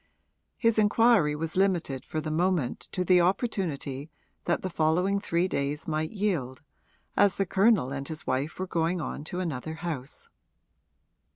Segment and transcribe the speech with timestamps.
[0.57, 4.09] His inquiry was limited for the moment to the opportunity
[4.45, 6.63] that the following three days might yield,
[7.15, 10.27] as the Colonel and his wife were going on to another house.